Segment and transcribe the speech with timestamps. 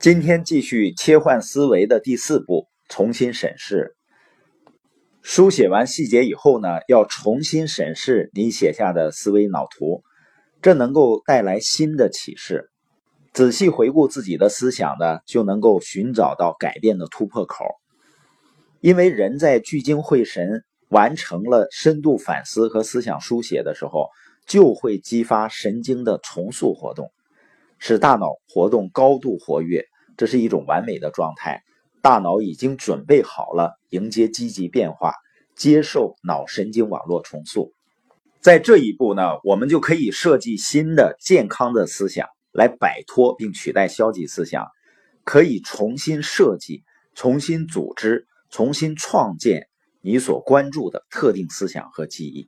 [0.00, 3.94] 今天继续切换思维的第四步，重新审视。
[5.20, 10.02] 书写完细节以后呢，要重新审视你写下的思维脑图，
[10.62, 12.70] 这能够带来新的启示。
[13.34, 17.66] 仔细回顾自己的思想呢，就能够寻找到改变的突破口。
[18.80, 24.08] 因为人在聚精会神完成了深度反思和思想书写的时候，
[24.46, 27.12] 就会激发神经的重塑活动，
[27.78, 29.84] 使大脑活动高度活跃。
[30.20, 31.62] 这是一种完美的状态。
[32.02, 35.14] 大脑已经准备好了迎接积极变化，
[35.56, 37.72] 接受脑神经网络重塑。
[38.38, 44.66] 在这一步呢，我们就可以设计新的健康的思想来摆脱并取代消极思想，
[45.24, 46.82] 可以重新设计、
[47.14, 49.68] 重新组织、重新创建
[50.02, 52.46] 你所关注的特定思想和记忆。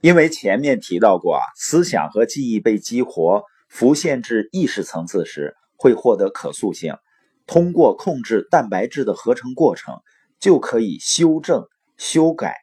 [0.00, 6.94] 因为前面提到过啊，思想和记忆被激活、浮现至意识层次时，会获得可塑性。
[7.44, 9.96] 通过控制蛋白质的合成过程，
[10.38, 11.64] 就可以修正、
[11.96, 12.54] 修改、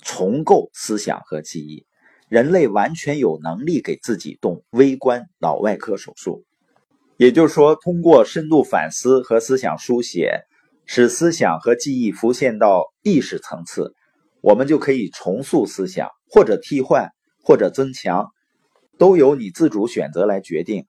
[0.00, 1.84] 重构思想和记忆。
[2.28, 6.44] 人类完全有能力给自己动微观脑外科手术。
[7.16, 10.42] 也就是说，通过深度反思和思想书写，
[10.86, 13.92] 使思想和记忆浮现到意识层次，
[14.40, 17.10] 我们就可以重塑思想，或者替换，
[17.42, 18.28] 或者增强，
[18.98, 20.86] 都由你自主选择来决定。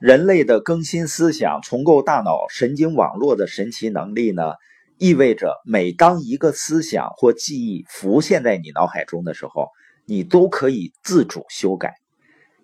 [0.00, 4.52] 人类的更新思想、重构大脑神经网络的神奇能力呢，
[4.96, 9.70] 意味着每当一个思想或记忆浮现在你脑海中的时候，
[10.06, 11.96] 你都可以自主修改。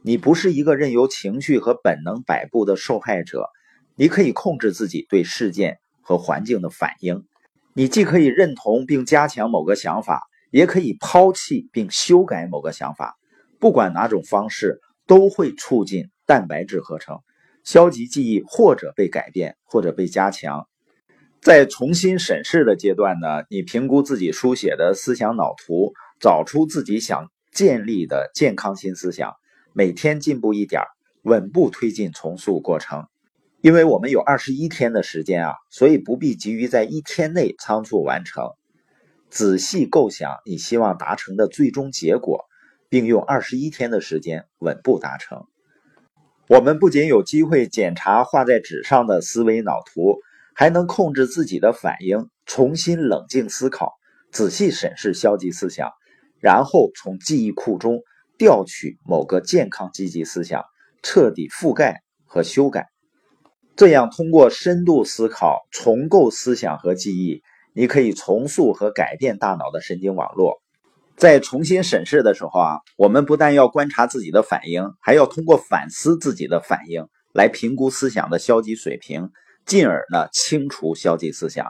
[0.02, 3.48] 你不是一个任由情绪和本能摆布的受害者，
[3.96, 7.24] 你可以控制自己对事件和环境的反应。
[7.72, 13.16] 你既可以认同并加强某个想法，也可以抛弃并修改某个想法。
[13.58, 16.10] 不管哪种方式，都会促进。
[16.26, 17.20] 蛋白质合成，
[17.64, 20.68] 消极记忆或者被改变，或者被加强。
[21.40, 29.34] 在重新审视的阶段呢，你评估自己书写的思想脑图，找出自己想建立的健康新思想，
[29.74, 30.82] 每天进步一点，
[31.22, 33.06] 稳步推进重塑过程。
[33.60, 38.52] 因为我们有二十一天的时间啊，所以不必急于在一天内仓促完成。
[39.30, 42.44] 仔细构想你希望达成的最终结果，
[42.88, 45.46] 并用二十一天的时间稳步达成。
[46.46, 50.18] 我们不仅有机会检查画在纸上的思维脑图，
[50.54, 53.94] 还能控制自己的反应，重新冷静思考，
[54.30, 55.90] 仔细审视消极思想，
[56.40, 58.02] 然后从记忆库中
[58.36, 60.64] 调取某个健康积极思想，
[61.02, 62.88] 彻底覆盖和修改。
[63.74, 67.40] 这样，通过深度思考重构思想和记忆，
[67.72, 70.60] 你可以重塑和改变大脑的神经网络。
[71.16, 79.30] 在重新审视的时候啊，我们不但要观察自己的反应，还要通过反思自己的反应来评估思想的消极水平，
[79.64, 81.68] 进而呢清除消极思想。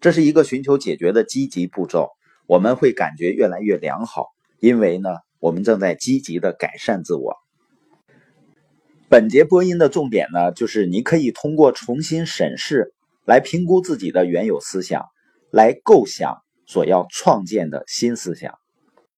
[0.00, 2.08] 这是一个寻求解决的积极步骤。
[2.46, 4.26] 我们会感觉越来越良好，
[4.58, 7.36] 因为呢我们正在积极的改善自我。
[9.08, 12.92] 本节播音的重点呢，就是你可以通过重新审视
[13.24, 15.04] 来评估自己的原有思想，
[15.52, 18.54] 来构想所要创建的新思想。